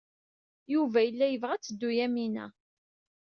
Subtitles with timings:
[0.73, 2.45] Yuba yella yebɣa ad teddu Yamina.